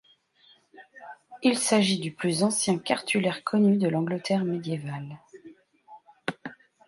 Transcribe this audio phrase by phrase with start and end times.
[1.43, 5.19] Il s'agit du plus ancien cartulaire connu de l'Angleterre médiévale.